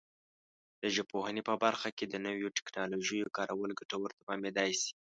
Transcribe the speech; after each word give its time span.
د 0.81 0.83
ژبپوهنې 0.95 1.41
په 1.49 1.53
برخه 1.63 1.89
کې 1.97 2.05
د 2.07 2.15
نویو 2.25 2.53
ټکنالوژیو 2.57 3.33
کارول 3.37 3.71
ګټور 3.79 4.09
تمامېدای 4.19 4.71
شي. 4.81 4.91